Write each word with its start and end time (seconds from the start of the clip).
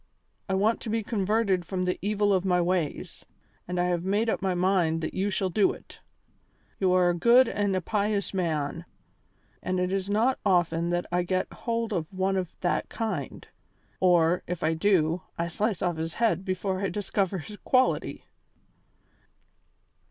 I 0.49 0.55
want 0.55 0.81
to 0.81 0.89
be 0.89 1.03
converted 1.03 1.63
from 1.63 1.85
the 1.85 1.99
evil 2.01 2.33
of 2.33 2.43
my 2.43 2.59
ways, 2.59 3.23
and 3.67 3.79
I 3.79 3.83
have 3.89 4.03
made 4.03 4.31
up 4.31 4.41
my 4.41 4.55
mind 4.55 5.01
that 5.01 5.13
you 5.13 5.29
shall 5.29 5.51
do 5.51 5.73
it. 5.73 5.99
You 6.79 6.91
are 6.93 7.11
a 7.11 7.15
good 7.15 7.47
and 7.47 7.75
a 7.75 7.81
pious 7.81 8.33
man, 8.33 8.85
and 9.61 9.79
it 9.79 9.91
is 9.93 10.09
not 10.09 10.39
often 10.43 10.89
that 10.89 11.05
I 11.11 11.21
get 11.21 11.53
hold 11.53 11.93
of 11.93 12.11
one 12.11 12.35
of 12.35 12.51
that 12.61 12.89
kind; 12.89 13.47
or, 13.99 14.41
if 14.47 14.63
I 14.63 14.73
do, 14.73 15.21
I 15.37 15.47
slice 15.47 15.83
off 15.83 15.97
his 15.97 16.15
head 16.15 16.43
before 16.43 16.81
I 16.81 16.89
discover 16.89 17.37
his 17.37 17.57
quality." 17.57 18.25